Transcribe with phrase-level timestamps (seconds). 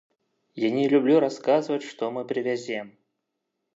[0.61, 2.91] Я не люблю расказваць, што мы прывязем.